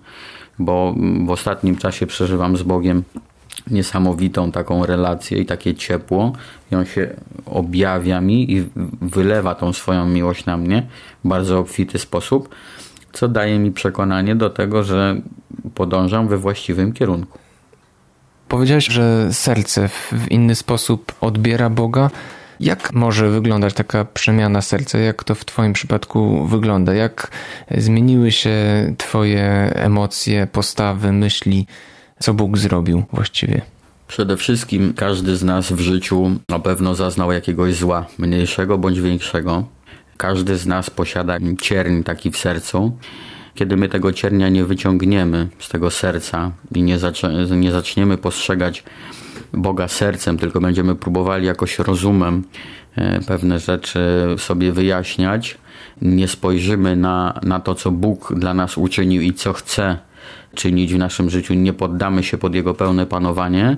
bo 0.59 0.95
w 1.25 1.29
ostatnim 1.29 1.77
czasie 1.77 2.07
przeżywam 2.07 2.57
z 2.57 2.63
Bogiem 2.63 3.03
niesamowitą 3.71 4.51
taką 4.51 4.85
relację 4.85 5.37
i 5.37 5.45
takie 5.45 5.75
ciepło 5.75 6.33
i 6.71 6.75
on 6.75 6.85
się 6.85 7.15
objawia 7.45 8.21
mi 8.21 8.53
i 8.53 8.65
wylewa 9.01 9.55
tą 9.55 9.73
swoją 9.73 10.07
miłość 10.07 10.45
na 10.45 10.57
mnie 10.57 10.87
w 11.25 11.27
bardzo 11.27 11.59
obfity 11.59 11.99
sposób, 11.99 12.49
co 13.15 13.27
daje 13.27 13.59
mi 13.59 13.71
przekonanie 13.71 14.35
do 14.35 14.49
tego, 14.49 14.83
że 14.83 15.21
podążam 15.75 16.27
we 16.27 16.37
właściwym 16.37 16.93
kierunku. 16.93 17.39
Powiedziałeś, 18.47 18.85
że 18.85 19.33
serce 19.33 19.89
w 19.89 20.31
inny 20.31 20.55
sposób 20.55 21.13
odbiera 21.21 21.69
Boga. 21.69 22.09
Jak 22.59 22.93
może 22.93 23.29
wyglądać 23.29 23.73
taka 23.73 24.05
przemiana 24.05 24.61
serca? 24.61 24.97
Jak 24.97 25.23
to 25.23 25.35
w 25.35 25.45
Twoim 25.45 25.73
przypadku 25.73 26.45
wygląda? 26.45 26.93
Jak 26.93 27.31
zmieniły 27.77 28.31
się 28.31 28.53
Twoje 28.97 29.71
emocje, 29.75 30.47
postawy, 30.47 31.11
myśli? 31.11 31.67
Co 32.19 32.33
Bóg 32.33 32.57
zrobił 32.57 33.03
właściwie? 33.13 33.61
Przede 34.07 34.37
wszystkim 34.37 34.93
każdy 34.93 35.35
z 35.35 35.43
nas 35.43 35.71
w 35.71 35.79
życiu 35.79 36.31
na 36.49 36.59
pewno 36.59 36.95
zaznał 36.95 37.31
jakiegoś 37.31 37.75
zła, 37.75 38.05
mniejszego 38.17 38.77
bądź 38.77 39.01
większego. 39.01 39.63
Każdy 40.17 40.57
z 40.57 40.65
nas 40.65 40.89
posiada 40.89 41.37
cierń 41.61 42.03
taki 42.03 42.31
w 42.31 42.37
sercu. 42.37 42.97
Kiedy 43.55 43.77
my 43.77 43.89
tego 43.89 44.13
ciernia 44.13 44.49
nie 44.49 44.65
wyciągniemy 44.65 45.47
z 45.59 45.69
tego 45.69 45.91
serca 45.91 46.51
i 46.75 46.83
nie, 46.83 46.97
nie 47.51 47.71
zaczniemy 47.71 48.17
postrzegać 48.17 48.83
Boga 49.53 49.87
sercem, 49.87 50.37
tylko 50.37 50.61
będziemy 50.61 50.95
próbowali 50.95 51.45
jakoś 51.45 51.79
rozumem 51.79 52.43
e, 52.95 53.19
pewne 53.19 53.59
rzeczy 53.59 53.99
sobie 54.37 54.71
wyjaśniać, 54.71 55.57
nie 56.01 56.27
spojrzymy 56.27 56.95
na, 56.95 57.39
na 57.43 57.59
to, 57.59 57.75
co 57.75 57.91
Bóg 57.91 58.33
dla 58.35 58.53
nas 58.53 58.77
uczynił 58.77 59.21
i 59.21 59.33
co 59.33 59.53
chce 59.53 59.97
czynić 60.55 60.93
w 60.93 60.97
naszym 60.97 61.29
życiu, 61.29 61.53
nie 61.53 61.73
poddamy 61.73 62.23
się 62.23 62.37
pod 62.37 62.55
Jego 62.55 62.73
pełne 62.73 63.05
panowanie, 63.05 63.77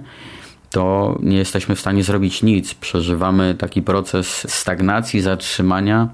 to 0.72 1.18
nie 1.24 1.38
jesteśmy 1.38 1.76
w 1.76 1.80
stanie 1.80 2.04
zrobić 2.04 2.44
nic. 2.44 2.74
Przeżywamy 2.74 3.56
taki 3.56 3.82
proces 3.82 4.54
stagnacji, 4.54 5.22
zatrzymania, 5.22 6.10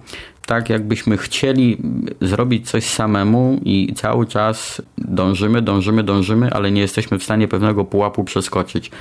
tak 0.45 0.69
jakbyśmy 0.69 1.17
chcieli 1.17 1.77
zrobić 2.21 2.69
coś 2.69 2.83
samemu 2.83 3.59
i 3.65 3.93
cały 3.95 4.27
czas 4.27 4.81
dążymy, 4.97 5.61
dążymy, 5.61 6.03
dążymy, 6.03 6.49
ale 6.51 6.71
nie 6.71 6.81
jesteśmy 6.81 7.19
w 7.19 7.23
stanie 7.23 7.47
pewnego 7.47 7.85
pułapu 7.85 8.23
przeskoczyć. 8.23 8.91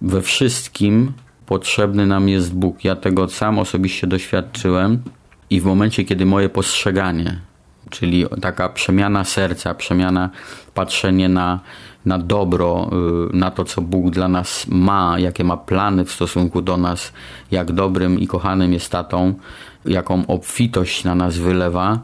We 0.00 0.22
wszystkim 0.22 1.12
potrzebny 1.46 2.06
nam 2.06 2.28
jest 2.28 2.54
Bóg. 2.54 2.84
Ja 2.84 2.96
tego 2.96 3.28
sam 3.28 3.58
osobiście 3.58 4.06
doświadczyłem 4.06 5.02
i 5.50 5.60
w 5.60 5.64
momencie, 5.64 6.04
kiedy 6.04 6.26
moje 6.26 6.48
postrzeganie, 6.48 7.38
czyli 7.90 8.26
taka 8.40 8.68
przemiana 8.68 9.24
serca, 9.24 9.74
przemiana, 9.74 10.30
patrzenie 10.74 11.28
na, 11.28 11.60
na 12.06 12.18
dobro, 12.18 12.90
y, 13.32 13.36
na 13.36 13.50
to, 13.50 13.64
co 13.64 13.82
Bóg 13.82 14.10
dla 14.10 14.28
nas 14.28 14.66
ma, 14.68 15.18
jakie 15.18 15.44
ma 15.44 15.56
plany 15.56 16.04
w 16.04 16.12
stosunku 16.12 16.62
do 16.62 16.76
nas, 16.76 17.12
jak 17.50 17.72
dobrym 17.72 18.20
i 18.20 18.26
kochanym 18.26 18.72
jest 18.72 18.90
tatą, 18.90 19.34
jaką 19.84 20.26
obfitość 20.26 21.04
na 21.04 21.14
nas 21.14 21.38
wylewa, 21.38 21.98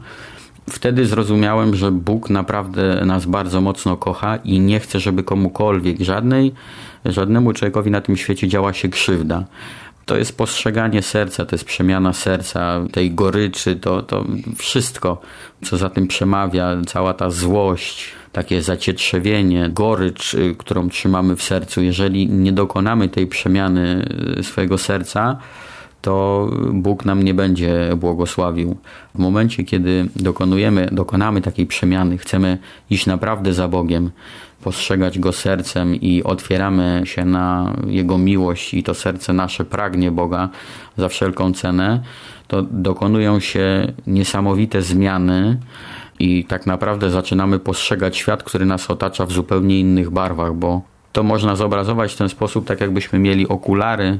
wtedy 0.69 1.05
zrozumiałem, 1.05 1.75
że 1.75 1.91
Bóg 1.91 2.29
naprawdę 2.29 3.05
nas 3.05 3.25
bardzo 3.25 3.61
mocno 3.61 3.97
kocha 3.97 4.35
i 4.35 4.59
nie 4.59 4.79
chce, 4.79 4.99
żeby 4.99 5.23
komukolwiek, 5.23 6.01
żadnej, 6.01 6.53
żadnemu 7.05 7.53
człowiekowi 7.53 7.91
na 7.91 8.01
tym 8.01 8.17
świecie 8.17 8.47
działa 8.47 8.73
się 8.73 8.89
krzywda. 8.89 9.43
To 10.05 10.17
jest 10.17 10.37
postrzeganie 10.37 11.01
serca, 11.01 11.45
to 11.45 11.55
jest 11.55 11.65
przemiana 11.65 12.13
serca, 12.13 12.81
tej 12.91 13.11
goryczy, 13.11 13.75
to, 13.75 14.01
to 14.01 14.25
wszystko, 14.57 15.21
co 15.65 15.77
za 15.77 15.89
tym 15.89 16.07
przemawia, 16.07 16.77
cała 16.87 17.13
ta 17.13 17.29
złość, 17.29 18.11
takie 18.31 18.61
zacietrzewienie, 18.61 19.69
gorycz, 19.69 20.33
y, 20.33 20.55
którą 20.57 20.89
trzymamy 20.89 21.35
w 21.35 21.43
sercu. 21.43 21.81
Jeżeli 21.81 22.27
nie 22.27 22.51
dokonamy 22.51 23.09
tej 23.09 23.27
przemiany 23.27 24.09
y, 24.39 24.43
swojego 24.43 24.77
serca, 24.77 25.37
to 26.01 26.47
Bóg 26.73 27.05
nam 27.05 27.23
nie 27.23 27.33
będzie 27.33 27.91
błogosławił. 27.97 28.77
W 29.15 29.19
momencie, 29.19 29.63
kiedy 29.63 30.05
dokonujemy, 30.15 30.89
dokonamy 30.91 31.41
takiej 31.41 31.67
przemiany, 31.67 32.17
chcemy 32.17 32.57
iść 32.89 33.05
naprawdę 33.05 33.53
za 33.53 33.67
Bogiem, 33.67 34.11
postrzegać 34.61 35.19
Go 35.19 35.31
sercem 35.31 35.95
i 35.95 36.23
otwieramy 36.23 37.01
się 37.05 37.25
na 37.25 37.75
Jego 37.87 38.17
miłość 38.17 38.73
i 38.73 38.83
to 38.83 38.93
serce 38.93 39.33
nasze 39.33 39.65
pragnie 39.65 40.11
Boga 40.11 40.49
za 40.97 41.09
wszelką 41.09 41.53
cenę, 41.53 42.03
to 42.47 42.61
dokonują 42.61 43.39
się 43.39 43.93
niesamowite 44.07 44.81
zmiany 44.81 45.57
i 46.19 46.45
tak 46.45 46.65
naprawdę 46.65 47.09
zaczynamy 47.09 47.59
postrzegać 47.59 48.17
świat, 48.17 48.43
który 48.43 48.65
nas 48.65 48.91
otacza 48.91 49.25
w 49.25 49.31
zupełnie 49.31 49.79
innych 49.79 50.09
barwach, 50.09 50.53
bo 50.53 50.81
to 51.11 51.23
można 51.23 51.55
zobrazować 51.55 52.13
w 52.13 52.17
ten 52.17 52.29
sposób, 52.29 52.65
tak 52.67 52.81
jakbyśmy 52.81 53.19
mieli 53.19 53.47
okulary 53.47 54.19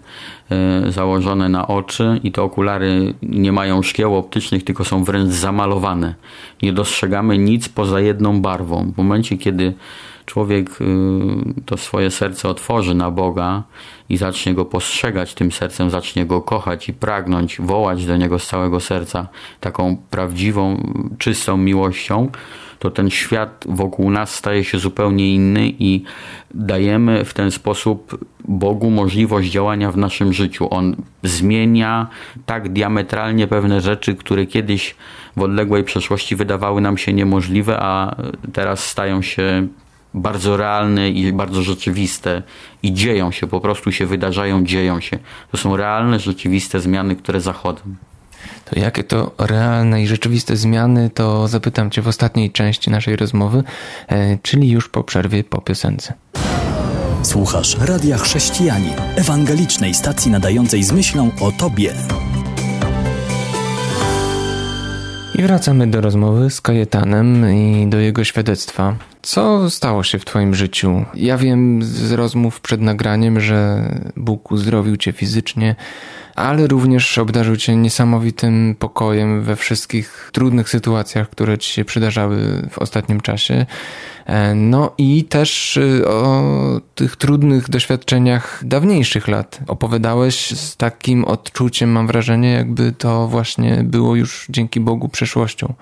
e, 0.52 0.92
założone 0.92 1.50
na 1.50 1.68
oczy 1.68 2.20
i 2.24 2.32
te 2.32 2.42
okulary 2.42 3.14
nie 3.22 3.52
mają 3.52 3.82
szkieł 3.82 4.16
optycznych, 4.16 4.64
tylko 4.64 4.86
są 4.86 5.04
wręcz 5.04 5.30
zamalowane. 5.30 6.16
Nie 6.62 6.74
dostrzegamy 6.74 7.38
nic 7.38 7.70
poza 7.70 8.00
jedną 8.00 8.42
barwą. 8.42 8.92
W 8.92 8.98
momencie, 8.98 9.38
kiedy 9.38 9.74
człowiek 10.26 10.82
y, 10.82 10.86
to 11.66 11.78
swoje 11.78 12.12
serce 12.12 12.50
otworzy 12.50 12.96
na 12.96 13.12
Boga 13.12 13.64
i 14.10 14.18
zacznie 14.18 14.54
go 14.54 14.66
postrzegać 14.66 15.34
tym 15.34 15.52
sercem, 15.52 15.90
zacznie 15.90 16.26
go 16.26 16.42
kochać 16.42 16.90
i 16.90 16.94
pragnąć, 16.94 17.62
wołać 17.62 18.06
do 18.06 18.18
niego 18.18 18.40
z 18.40 18.48
całego 18.48 18.80
serca 18.80 19.28
taką 19.60 19.98
prawdziwą, 20.10 20.94
czystą 21.18 21.58
miłością, 21.58 22.30
to 22.80 22.92
ten 22.92 23.10
świat 23.10 23.66
wokół 23.70 24.12
nas 24.12 24.36
staje 24.36 24.64
się 24.64 24.80
zupełnie 24.80 25.36
inny 25.36 25.74
i 25.80 26.04
dajemy 26.54 27.26
w 27.26 27.34
ten 27.34 27.52
sposób 27.52 28.26
Bogu 28.48 28.92
możliwość 28.92 29.52
działania 29.52 29.92
w 29.92 29.98
naszym 29.98 30.34
życiu. 30.34 30.74
On 30.74 30.96
zmienia 31.24 32.08
tak 32.46 32.74
diametralnie 32.74 33.48
pewne 33.48 33.82
rzeczy, 33.82 34.16
które 34.16 34.46
kiedyś 34.46 34.96
w 35.38 35.42
odległej 35.42 35.84
przeszłości 35.84 36.36
wydawały 36.36 36.82
nam 36.82 36.98
się 36.98 37.14
niemożliwe, 37.14 37.80
a 37.80 38.16
teraz 38.54 38.86
stają 38.86 39.22
się 39.22 39.68
bardzo 40.14 40.58
realne 40.58 41.10
i 41.10 41.34
bardzo 41.34 41.62
rzeczywiste 41.62 42.44
i 42.84 42.94
dzieją 42.94 43.32
się, 43.32 43.48
po 43.48 43.62
prostu 43.62 43.92
się 43.92 44.06
wydarzają, 44.06 44.66
dzieją 44.66 45.00
się. 45.00 45.20
To 45.52 45.58
są 45.58 45.78
realne, 45.78 46.20
rzeczywiste 46.20 46.80
zmiany, 46.80 47.16
które 47.16 47.42
zachodzą. 47.42 47.82
To 48.66 48.80
jakie 48.80 49.04
to 49.04 49.32
realne 49.38 50.04
i 50.04 50.08
rzeczywiste 50.08 50.56
zmiany, 50.56 51.10
to 51.10 51.48
zapytam 51.48 51.92
Cię 51.92 52.02
w 52.02 52.08
ostatniej 52.08 52.52
części 52.52 52.90
naszej 52.90 53.16
rozmowy, 53.16 53.64
e, 54.08 54.38
czyli 54.38 54.70
już 54.70 54.90
po 54.90 55.04
przerwie 55.04 55.44
po 55.44 55.62
piosence. 55.62 56.14
Słuchasz 57.24 57.78
Radia 57.78 58.18
Chrześcijani, 58.18 58.90
ewangelicznej 59.16 59.94
stacji 59.94 60.32
nadającej 60.32 60.84
z 60.84 60.92
myślą 60.92 61.32
o 61.42 61.52
Tobie. 61.52 61.94
I 65.36 65.42
wracamy 65.42 65.88
do 65.88 66.02
rozmowy 66.02 66.50
z 66.50 66.62
Kajetanem 66.62 67.54
i 67.54 67.88
do 67.90 67.98
jego 67.98 68.24
świadectwa. 68.24 68.96
Co 69.22 69.70
stało 69.70 70.04
się 70.04 70.20
w 70.20 70.26
Twoim 70.26 70.56
życiu? 70.56 71.06
Ja 71.14 71.38
wiem 71.38 71.84
z 71.84 72.12
rozmów 72.12 72.62
przed 72.62 72.82
nagraniem, 72.82 73.40
że 73.40 73.90
Bóg 74.18 74.52
uzdrowił 74.52 74.98
Cię 74.98 75.12
fizycznie, 75.12 75.76
ale 76.36 76.68
również 76.68 77.18
obdarzył 77.18 77.58
Cię 77.58 77.76
niesamowitym 77.76 78.76
pokojem 78.80 79.42
we 79.42 79.56
wszystkich 79.56 80.30
trudnych 80.34 80.70
sytuacjach, 80.70 81.30
które 81.30 81.58
Ci 81.58 81.74
się 81.74 81.86
przydarzały 81.86 82.68
w 82.70 82.80
ostatnim 82.80 83.22
czasie. 83.22 83.66
E, 84.30 84.56
no 84.56 84.94
i 84.98 85.24
też 85.24 85.78
y, 85.78 86.08
o 86.08 86.42
tych 86.96 87.16
trudnych 87.16 87.70
doświadczeniach 87.70 88.62
dawniejszych 88.66 89.28
lat. 89.28 89.60
Opowiadałeś 89.68 90.52
z 90.52 90.78
takim 90.78 91.26
odczuciem, 91.26 91.92
mam 91.92 92.08
wrażenie, 92.08 92.52
jakby 92.52 92.92
to 92.92 93.28
właśnie 93.28 93.82
było 93.84 94.16
już 94.16 94.46
dzięki 94.50 94.80
Bogu 94.80 95.10
przeszłością. 95.20 95.74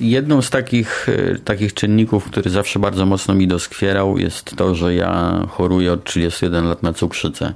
Jedną 0.00 0.42
z 0.42 0.50
takich, 0.50 1.08
e, 1.08 1.38
takich 1.38 1.74
czynników, 1.74 2.24
który 2.24 2.50
zawsze 2.50 2.78
bardzo 2.78 3.06
mocno 3.06 3.34
mi 3.34 3.48
doskwierał, 3.48 4.18
jest 4.18 4.56
to, 4.56 4.74
że 4.74 4.94
ja 4.94 5.42
choruję 5.50 5.92
od 5.92 6.04
31 6.04 6.68
lat 6.68 6.82
na 6.82 6.92
cukrzycę. 6.92 7.52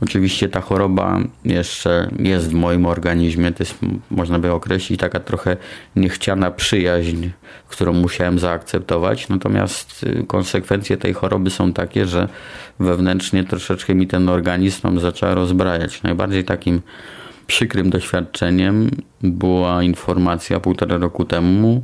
Oczywiście 0.00 0.48
ta 0.48 0.60
choroba 0.60 1.20
jeszcze 1.44 2.10
jest 2.18 2.50
w 2.50 2.52
moim 2.52 2.86
organizmie, 2.86 3.52
to 3.52 3.62
jest, 3.62 3.78
można 4.10 4.38
by 4.38 4.52
określić, 4.52 5.00
taka 5.00 5.20
trochę 5.20 5.56
niechciana 5.96 6.50
przyjaźń, 6.50 7.28
którą 7.68 7.92
musiałem 7.92 8.38
zaakceptować. 8.38 9.28
Natomiast 9.28 10.02
y, 10.02 10.24
konsekwencje 10.26 10.96
tej 10.96 11.12
choroby 11.14 11.50
są 11.50 11.72
takie, 11.72 12.06
że 12.06 12.28
wewnętrznie 12.80 13.44
troszeczkę 13.44 13.94
mi 13.94 14.06
ten 14.06 14.28
organizm 14.28 15.00
zaczęła 15.00 15.34
rozbrajać. 15.34 16.02
Najbardziej 16.02 16.44
takim 16.44 16.82
przykrym 17.52 17.90
doświadczeniem 17.90 18.90
była 19.22 19.82
informacja 19.82 20.60
półtora 20.60 20.98
roku 20.98 21.24
temu, 21.24 21.82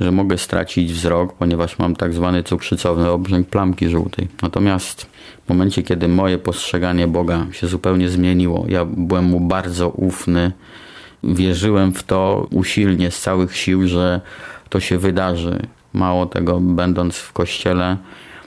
że 0.00 0.12
mogę 0.12 0.38
stracić 0.38 0.92
wzrok, 0.92 1.32
ponieważ 1.32 1.78
mam 1.78 1.96
tak 1.96 2.14
zwany 2.14 2.42
cukrzycowy 2.42 3.08
obrzęk 3.08 3.48
plamki 3.48 3.88
żółtej. 3.88 4.28
Natomiast 4.42 5.06
w 5.46 5.48
momencie, 5.48 5.82
kiedy 5.82 6.08
moje 6.08 6.38
postrzeganie 6.38 7.08
Boga 7.08 7.46
się 7.52 7.66
zupełnie 7.66 8.08
zmieniło, 8.08 8.64
ja 8.68 8.84
byłem 8.84 9.24
mu 9.24 9.40
bardzo 9.40 9.88
ufny, 9.88 10.52
wierzyłem 11.24 11.92
w 11.92 12.02
to 12.02 12.46
usilnie, 12.50 13.10
z 13.10 13.20
całych 13.20 13.56
sił, 13.56 13.88
że 13.88 14.20
to 14.68 14.80
się 14.80 14.98
wydarzy. 14.98 15.66
Mało 15.92 16.26
tego, 16.26 16.60
będąc 16.60 17.16
w 17.16 17.32
kościele, 17.32 17.96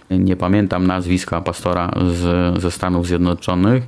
nie 0.09 0.35
pamiętam 0.35 0.87
nazwiska 0.87 1.41
pastora 1.41 1.91
z, 2.11 2.61
ze 2.61 2.71
Stanów 2.71 3.07
Zjednoczonych, 3.07 3.83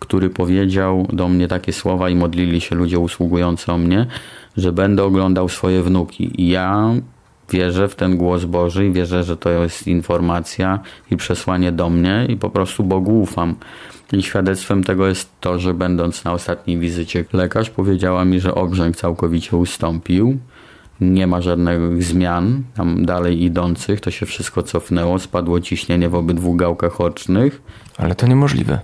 który 0.00 0.30
powiedział 0.30 1.06
do 1.12 1.28
mnie 1.28 1.48
takie 1.48 1.72
słowa 1.72 2.10
i 2.10 2.14
modlili 2.14 2.60
się 2.60 2.74
ludzie 2.74 2.98
usługujący 2.98 3.72
o 3.72 3.78
mnie, 3.78 4.06
że 4.56 4.72
będę 4.72 5.04
oglądał 5.04 5.48
swoje 5.48 5.82
wnuki. 5.82 6.42
I 6.42 6.48
ja 6.48 6.94
wierzę 7.50 7.88
w 7.88 7.94
ten 7.94 8.16
głos 8.16 8.44
Boży 8.44 8.86
i 8.86 8.92
wierzę, 8.92 9.24
że 9.24 9.36
to 9.36 9.50
jest 9.50 9.86
informacja 9.86 10.80
i 11.10 11.16
przesłanie 11.16 11.72
do 11.72 11.90
mnie 11.90 12.26
i 12.28 12.36
po 12.36 12.50
prostu 12.50 12.84
Bogu 12.84 13.20
ufam. 13.20 13.54
I 14.12 14.22
świadectwem 14.22 14.84
tego 14.84 15.06
jest 15.06 15.30
to, 15.40 15.58
że 15.58 15.74
będąc 15.74 16.24
na 16.24 16.32
ostatniej 16.32 16.78
wizycie 16.78 17.24
lekarz 17.32 17.70
powiedziała 17.70 18.24
mi, 18.24 18.40
że 18.40 18.54
obrzęk 18.54 18.96
całkowicie 18.96 19.56
ustąpił. 19.56 20.38
Nie 21.00 21.26
ma 21.26 21.40
żadnych 21.40 22.02
zmian 22.02 22.62
tam 22.74 23.06
dalej 23.06 23.42
idących, 23.42 24.00
to 24.00 24.10
się 24.10 24.26
wszystko 24.26 24.62
cofnęło, 24.62 25.18
spadło 25.18 25.60
ciśnienie 25.60 26.08
w 26.08 26.14
obydwu 26.14 26.54
gałkach 26.54 27.00
ocznych. 27.00 27.62
Ale 27.98 28.14
to 28.14 28.26
niemożliwe. 28.26 28.80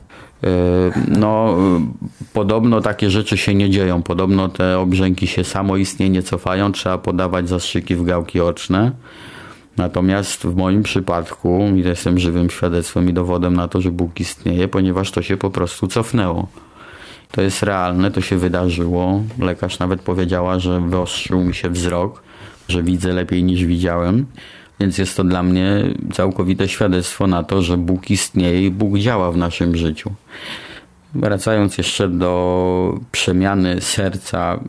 E, 0.47 1.19
no, 1.19 1.57
podobno 2.33 2.81
takie 2.81 3.11
rzeczy 3.11 3.37
się 3.37 3.55
nie 3.55 3.71
dzieją. 3.71 4.03
Podobno 4.03 4.49
te 4.49 4.79
obrzęki 4.79 5.27
się 5.27 5.45
samoistnie 5.45 6.23
cofają. 6.23 6.73
Trzeba 6.73 6.99
podawać 6.99 7.49
zastrzyki 7.49 7.95
w 7.95 8.05
gałki 8.05 8.41
oczne. 8.41 8.93
Natomiast 9.77 10.43
w 10.43 10.57
moim 10.57 10.83
przypadku, 10.83 11.65
jestem 11.75 12.19
żywym 12.19 12.51
świadectwem 12.51 13.11
i 13.11 13.13
dowodem 13.13 13.55
na 13.55 13.69
to, 13.69 13.81
że 13.81 13.91
Bóg 13.91 14.21
istnieje, 14.21 14.69
ponieważ 14.69 15.11
to 15.11 15.23
się 15.23 15.37
po 15.37 15.51
prostu 15.51 15.87
cofnęło. 15.87 16.49
To 17.31 17.43
jest 17.43 17.63
realne, 17.63 18.11
to 18.11 18.21
się 18.21 18.37
wydarzyło. 18.37 19.23
Lekarz 19.39 19.79
nawet 19.79 20.03
powiedziała, 20.03 20.59
że 20.59 20.81
wyostrzył 20.81 21.45
mi 21.45 21.55
się 21.55 21.71
wzrok, 21.71 22.23
że 22.69 22.83
widzę 22.83 23.13
lepiej 23.13 23.45
niż 23.45 23.65
widziałem. 23.65 24.27
Więc 24.81 24.99
jest 24.99 25.17
to 25.17 25.25
dla 25.25 25.43
mnie 25.43 25.83
całkowite 26.13 26.69
świadectwo 26.69 27.27
na 27.27 27.43
to, 27.43 27.63
że 27.63 27.77
Bóg 27.77 28.11
istnieje 28.11 28.67
i 28.67 28.71
Bóg 28.71 28.99
działa 28.99 29.33
w 29.33 29.37
naszym 29.37 29.77
życiu. 29.77 30.13
Wracając 31.15 31.79
jeszcze 31.79 32.09
do 32.09 32.99
przemiany 33.13 33.81
serca, 33.81 34.61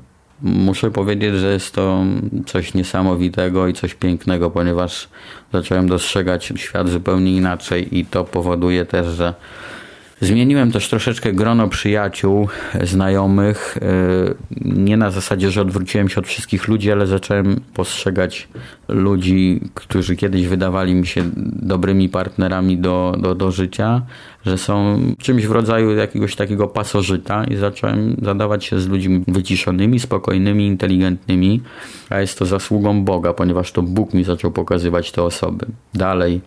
muszę 0.42 0.92
powiedzieć, 0.92 1.36
że 1.36 1.54
jest 1.54 1.76
to 1.76 2.04
coś 2.46 2.74
niesamowitego 2.74 3.68
i 3.68 3.74
coś 3.74 3.94
pięknego, 3.94 4.52
ponieważ 4.52 5.10
zacząłem 5.54 5.88
dostrzegać 5.88 6.54
świat 6.56 6.90
zupełnie 6.90 7.36
inaczej 7.36 7.98
i 7.98 8.06
to 8.06 8.24
powoduje 8.24 8.86
też, 8.86 9.08
że 9.08 9.34
Zmieniłem 10.22 10.72
też 10.72 10.90
troszeczkę 10.90 11.34
grono 11.34 11.68
przyjaciół, 11.68 12.48
znajomych. 12.84 13.78
E, 13.82 14.34
nie 14.66 14.98
na 14.98 15.12
zasadzie, 15.12 15.52
że 15.52 15.62
odwróciłem 15.62 16.10
się 16.10 16.20
od 16.20 16.28
wszystkich 16.28 16.68
ludzi, 16.68 16.92
ale 16.92 17.08
zacząłem 17.08 17.62
postrzegać 17.74 18.48
ludzi, 18.88 19.62
którzy 19.74 20.16
kiedyś 20.16 20.48
wydawali 20.48 20.96
mi 20.96 21.08
się 21.08 21.24
dobrymi 21.62 22.10
partnerami 22.10 22.78
do, 22.78 23.16
do, 23.20 23.36
do 23.36 23.52
życia, 23.52 24.02
że 24.46 24.58
są 24.58 25.00
czymś 25.20 25.46
w 25.46 25.52
rodzaju 25.52 25.96
jakiegoś 25.96 26.36
takiego 26.36 26.68
pasożyta 26.68 27.44
i 27.44 27.56
zacząłem 27.56 28.16
zadawać 28.22 28.66
się 28.66 28.80
z 28.80 28.88
ludźmi 28.88 29.24
wyciszonymi, 29.28 30.00
spokojnymi, 30.00 30.68
inteligentnymi, 30.68 31.62
a 32.10 32.20
jest 32.20 32.40
to 32.40 32.46
zasługą 32.46 33.04
Boga, 33.04 33.34
ponieważ 33.34 33.72
to 33.72 33.82
Bóg 33.82 34.14
mi 34.14 34.24
zaczął 34.24 34.52
pokazywać 34.52 35.12
te 35.12 35.24
osoby. 35.24 35.66
Dalej 35.94 36.42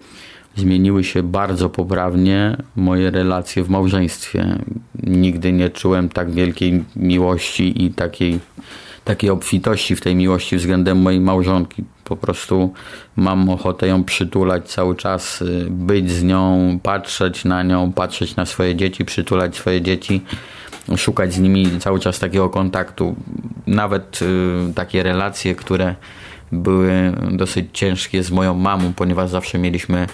zmieniły 0.60 1.04
się 1.04 1.22
bardzo 1.22 1.70
poprawnie 1.70 2.56
moje 2.76 3.10
relacje 3.10 3.64
w 3.64 3.70
małżeństwie. 3.70 4.58
Nigdy 5.02 5.52
nie 5.52 5.70
czułem 5.70 6.08
tak 6.08 6.30
wielkiej 6.30 6.84
miłości 6.96 7.84
i 7.84 7.90
takiej, 7.90 8.38
takiej 9.04 9.30
obfitości 9.30 9.96
w 9.96 10.00
tej 10.00 10.14
miłości 10.16 10.56
względem 10.56 10.98
mojej 10.98 11.20
małżonki. 11.20 11.84
Po 12.04 12.16
prostu 12.16 12.72
mam 13.16 13.48
ochotę 13.48 13.86
ją 13.86 14.04
przytulać 14.04 14.68
cały 14.68 14.96
czas, 14.96 15.42
y, 15.42 15.66
być 15.70 16.10
z 16.10 16.22
nią, 16.22 16.78
patrzeć 16.82 17.44
na 17.44 17.62
nią, 17.62 17.92
patrzeć 17.92 18.36
na 18.36 18.46
swoje 18.46 18.76
dzieci, 18.76 19.04
przytulać 19.04 19.56
swoje 19.56 19.82
dzieci, 19.82 20.20
szukać 20.96 21.34
z 21.34 21.38
nimi 21.38 21.66
cały 21.78 22.00
czas 22.00 22.18
takiego 22.18 22.48
kontaktu. 22.48 23.14
Nawet 23.66 24.22
y, 24.22 24.74
takie 24.74 25.02
relacje, 25.02 25.54
które 25.54 25.94
były 26.52 27.12
dosyć 27.30 27.66
ciężkie 27.72 28.22
z 28.22 28.30
moją 28.30 28.54
mamą, 28.54 28.92
ponieważ 28.96 29.30
zawsze 29.30 29.58
mieliśmy 29.58 30.06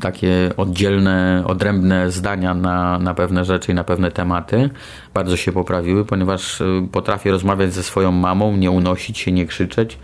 takie 0.00 0.50
oddzielne, 0.56 1.42
odrębne 1.46 2.10
zdania 2.10 2.54
na, 2.54 2.98
na 2.98 3.14
pewne 3.14 3.44
rzeczy 3.44 3.72
i 3.72 3.74
na 3.74 3.84
pewne 3.84 4.10
tematy. 4.10 4.70
Bardzo 5.14 5.36
się 5.36 5.52
poprawiły, 5.52 6.04
ponieważ 6.04 6.60
y, 6.60 6.88
potrafię 6.92 7.30
rozmawiać 7.30 7.72
ze 7.72 7.82
swoją 7.82 8.12
mamą, 8.12 8.56
nie 8.56 8.70
unosić 8.70 9.18
się, 9.18 9.32
nie 9.32 9.46
krzyczeć 9.46 9.98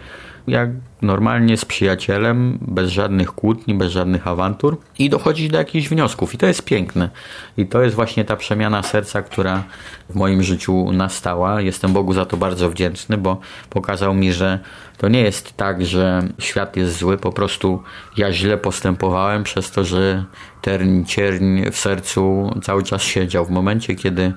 jak 0.46 0.70
normalnie 1.02 1.56
z 1.56 1.64
przyjacielem, 1.64 2.58
bez 2.60 2.90
żadnych 2.90 3.32
kłótni, 3.32 3.74
bez 3.74 3.92
żadnych 3.92 4.28
awantur 4.28 4.78
i 4.98 5.10
dochodzić 5.10 5.48
do 5.48 5.58
jakichś 5.58 5.88
wniosków. 5.88 6.34
I 6.34 6.38
to 6.38 6.46
jest 6.46 6.64
piękne. 6.64 7.10
I 7.56 7.66
to 7.66 7.82
jest 7.82 7.96
właśnie 7.96 8.24
ta 8.24 8.36
przemiana 8.36 8.82
serca, 8.82 9.22
która 9.22 9.62
w 10.10 10.14
moim 10.14 10.42
życiu 10.42 10.92
nastała. 10.92 11.60
Jestem 11.60 11.92
Bogu 11.92 12.12
za 12.12 12.26
to 12.26 12.36
bardzo 12.36 12.70
wdzięczny, 12.70 13.18
bo 13.18 13.40
pokazał 13.70 14.14
mi, 14.14 14.32
że 14.32 14.58
to 14.98 15.08
nie 15.08 15.20
jest 15.20 15.56
tak, 15.56 15.86
że 15.86 16.22
świat 16.38 16.76
jest 16.76 16.96
zły, 16.98 17.18
po 17.18 17.32
prostu 17.32 17.82
ja 18.16 18.32
źle 18.32 18.58
postępowałem 18.58 19.44
przez 19.44 19.70
to, 19.70 19.84
że 19.84 20.24
ten 20.62 21.04
cierń 21.04 21.70
w 21.70 21.78
sercu 21.78 22.50
cały 22.62 22.82
czas 22.82 23.02
siedział. 23.02 23.44
W 23.44 23.50
momencie, 23.50 23.94
kiedy 23.94 24.32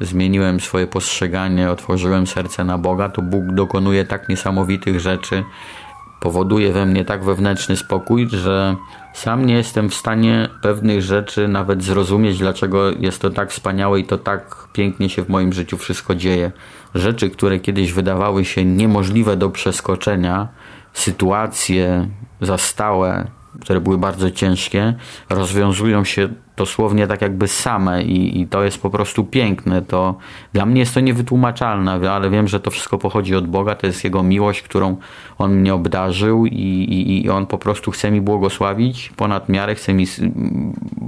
zmieniłem 0.00 0.60
swoje 0.60 0.86
postrzeganie, 0.86 1.70
otworzyłem 1.70 2.26
serce 2.26 2.64
na 2.64 2.78
Boga, 2.78 3.08
to 3.08 3.22
Bóg 3.22 3.44
dokonuje 3.44 4.04
tak 4.04 4.28
niesamowitych 4.28 5.00
rzeczy, 5.00 5.44
powoduje 6.20 6.72
we 6.72 6.86
mnie 6.86 7.04
tak 7.04 7.24
wewnętrzny 7.24 7.76
spokój, 7.76 8.28
że 8.28 8.76
sam 9.14 9.46
nie 9.46 9.54
jestem 9.54 9.90
w 9.90 9.94
stanie 9.94 10.48
pewnych 10.62 11.02
rzeczy 11.02 11.48
nawet 11.48 11.82
zrozumieć, 11.82 12.38
dlaczego 12.38 12.90
jest 12.90 13.20
to 13.20 13.30
tak 13.30 13.50
wspaniałe 13.50 14.00
i 14.00 14.04
to 14.04 14.18
tak 14.18 14.68
pięknie 14.72 15.08
się 15.08 15.22
w 15.22 15.28
moim 15.28 15.52
życiu 15.52 15.78
wszystko 15.78 16.14
dzieje. 16.14 16.52
Rzeczy, 16.94 17.30
które 17.30 17.58
kiedyś 17.58 17.92
wydawały 17.92 18.44
się 18.44 18.64
niemożliwe 18.64 19.36
do 19.36 19.50
przeskoczenia, 19.50 20.48
sytuacje 20.92 22.08
zastałe, 22.40 23.26
które 23.60 23.80
były 23.80 23.98
bardzo 23.98 24.30
ciężkie, 24.30 24.94
rozwiązują 25.30 26.04
się 26.04 26.28
dosłownie 26.56 27.06
tak 27.06 27.22
jakby 27.22 27.48
same 27.48 28.02
i, 28.02 28.40
i, 28.40 28.46
to 28.46 28.64
jest 28.64 28.78
po 28.82 28.90
prostu 28.90 29.24
piękne. 29.24 29.82
To, 29.82 30.14
dla 30.52 30.66
mnie 30.66 30.80
jest 30.80 30.94
to 30.94 31.00
niewytłumaczalne, 31.00 32.10
ale 32.10 32.30
wiem, 32.30 32.48
że 32.48 32.60
to 32.60 32.70
wszystko 32.70 32.98
pochodzi 32.98 33.34
od 33.34 33.46
Boga, 33.46 33.74
to 33.74 33.86
jest 33.86 34.04
Jego 34.04 34.22
miłość, 34.22 34.62
którą 34.62 34.96
On 35.38 35.54
mnie 35.54 35.74
obdarzył 35.74 36.46
i, 36.46 36.50
i, 36.50 37.24
i 37.24 37.30
On 37.30 37.46
po 37.46 37.58
prostu 37.58 37.90
chce 37.90 38.10
mi 38.10 38.20
błogosławić 38.20 39.12
ponad 39.16 39.48
miarę, 39.48 39.74
chce 39.74 39.94
mi 39.94 40.06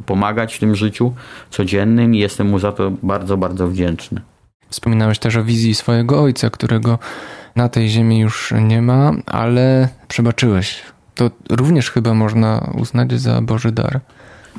pomagać 0.07 0.55
w 0.55 0.59
tym 0.59 0.75
życiu 0.75 1.13
codziennym 1.51 2.15
i 2.15 2.19
jestem 2.19 2.47
Mu 2.47 2.59
za 2.59 2.73
to 2.73 2.93
bardzo, 3.03 3.37
bardzo 3.37 3.69
wdzięczny. 3.69 4.21
Wspominałeś 4.69 5.19
też 5.19 5.37
o 5.37 5.45
wizji 5.45 5.75
swojego 5.75 6.23
ojca, 6.23 6.51
którego 6.51 6.99
na 7.57 7.69
tej 7.69 7.89
ziemi 7.89 8.19
już 8.19 8.55
nie 8.63 8.83
ma, 8.83 9.13
ale 9.27 9.89
przebaczyłeś 10.09 10.83
to 11.17 11.31
również 11.51 11.91
chyba 11.91 12.15
można 12.15 12.71
uznać 12.79 13.21
za 13.21 13.41
Boży 13.41 13.73
dar. 13.73 14.01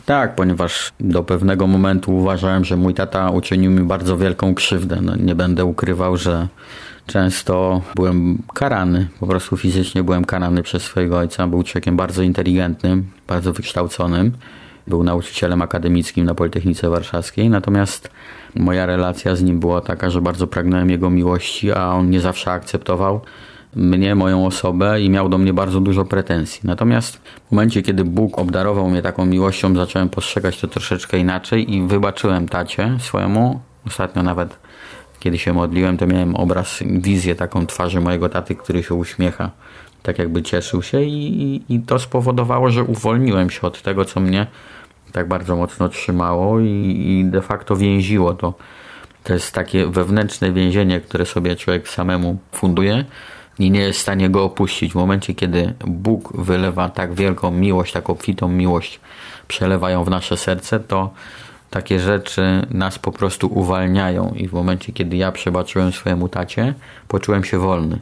Tak, 0.06 0.36
ponieważ 0.36 0.91
do 1.00 1.24
pewnego 1.24 1.67
momentu 1.67 2.17
uważałem, 2.17 2.65
że 2.65 2.78
mój 2.78 2.93
tata 2.93 3.30
uczynił 3.30 3.72
mi 3.72 3.84
bardzo 3.84 4.17
wielką 4.17 4.56
krzywdę. 4.56 5.02
No, 5.02 5.15
nie 5.15 5.36
będę 5.36 5.65
ukrywał, 5.65 6.17
że 6.17 6.48
często 7.06 7.82
byłem 7.96 8.38
karany, 8.54 9.08
po 9.20 9.28
prostu 9.28 9.58
fizycznie 9.58 10.04
byłem 10.04 10.26
karany 10.26 10.63
przez 10.63 10.84
swojego 10.84 11.17
ojca. 11.17 11.48
Był 11.48 11.63
człowiekiem 11.63 11.98
bardzo 11.98 12.22
inteligentnym, 12.22 13.12
bardzo 13.28 13.54
wykształconym. 13.54 14.32
Był 14.88 15.04
nauczycielem 15.04 15.62
akademickim 15.62 16.26
na 16.26 16.36
Politechnice 16.36 16.89
Warszawskiej, 16.89 17.50
natomiast 17.50 18.12
moja 18.56 18.86
relacja 18.86 19.36
z 19.36 19.43
nim 19.43 19.60
była 19.60 19.82
taka, 19.82 20.10
że 20.10 20.22
bardzo 20.22 20.48
pragnąłem 20.48 20.89
jego 20.89 21.10
miłości, 21.10 21.72
a 21.72 21.89
on 21.89 22.10
nie 22.10 22.20
zawsze 22.20 22.52
akceptował 22.52 23.22
mnie, 23.78 24.16
moją 24.16 24.46
osobę 24.46 25.02
i 25.02 25.10
miał 25.10 25.30
do 25.30 25.38
mnie 25.38 25.54
bardzo 25.54 25.80
dużo 25.80 26.06
pretensji. 26.06 26.62
Natomiast 26.63 27.18
w 27.18 27.52
momencie, 27.52 27.82
kiedy 27.82 28.04
Bóg 28.04 28.40
obdarował 28.40 28.90
mnie 28.90 29.02
taką 29.02 29.26
miłością, 29.26 29.76
zacząłem 29.76 30.10
postrzegać 30.10 30.60
to 30.60 30.68
troszeczkę 30.68 31.18
inaczej 31.18 31.74
i 31.74 31.88
wybaczyłem 31.88 32.48
tacie 32.48 32.98
swojemu. 33.00 33.60
Ostatnio 33.88 34.24
nawet 34.24 34.60
kiedy 35.20 35.38
się 35.38 35.54
modliłem, 35.54 35.98
to 35.98 36.08
miałem 36.08 36.36
obraz, 36.36 36.80
wizję 36.86 37.36
taką 37.36 37.66
twarzy 37.66 38.02
mojego 38.02 38.30
taty, 38.30 38.56
który 38.56 38.84
się 38.84 38.96
uśmiecha, 38.96 39.52
tak 40.04 40.20
jakby 40.20 40.44
cieszył 40.44 40.84
się 40.84 41.02
i, 41.02 41.44
i, 41.44 41.76
i 41.76 41.80
to 41.80 42.00
spowodowało, 42.00 42.70
że 42.70 42.84
uwolniłem 42.84 43.50
się 43.50 43.62
od 43.62 43.82
tego, 43.82 44.06
co 44.06 44.20
mnie 44.20 44.48
tak 45.12 45.28
bardzo 45.28 45.56
mocno 45.56 45.90
trzymało 45.90 46.60
i, 46.60 46.66
i 47.08 47.26
de 47.26 47.42
facto 47.42 47.76
więziło 47.76 48.34
to. 48.34 48.54
To 49.24 49.34
jest 49.34 49.52
takie 49.52 49.88
wewnętrzne 49.88 50.52
więzienie, 50.52 51.02
które 51.02 51.26
sobie 51.26 51.56
człowiek 51.56 51.90
samemu 51.90 52.38
funduje 52.52 53.06
i 53.60 53.72
nie 53.72 53.80
jest 53.80 54.00
w 54.00 54.02
stanie 54.02 54.30
go 54.30 54.43
opuścić. 54.43 54.91
W 54.91 54.96
momencie, 54.96 55.34
kiedy 55.34 55.74
Bóg 55.88 56.38
wylewa 56.38 56.89
tak 56.89 57.13
wielką 57.13 57.52
miłość, 57.52 57.93
taką 57.93 58.13
obfitą 58.13 58.48
miłość, 58.48 59.00
przelewają 59.48 60.04
w 60.04 60.10
nasze 60.10 60.38
serce, 60.38 60.80
to 60.80 61.13
takie 61.70 62.00
rzeczy 62.00 62.67
nas 62.72 63.00
po 63.00 63.12
prostu 63.12 63.48
uwalniają. 63.48 64.34
I 64.36 64.48
w 64.48 64.54
momencie, 64.54 64.93
kiedy 64.93 65.17
ja 65.17 65.32
przebaczyłem 65.32 65.91
swojemu 65.91 66.30
tacie, 66.30 66.74
poczułem 67.08 67.43
się 67.43 67.60
wolny. 67.60 68.00